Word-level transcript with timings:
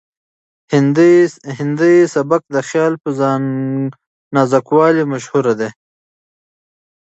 هندي 1.57 1.95
سبک 2.13 2.41
د 2.55 2.57
خیال 2.67 2.93
په 3.03 3.09
نازکوالي 4.35 5.03
مشهور 5.13 5.45
دی. 5.59 5.69